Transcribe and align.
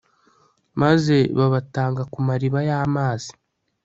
maze 0.81 1.17
babatanga 1.37 2.01
ku 2.11 2.19
mariba 2.27 2.59
y'amazi 2.69 3.31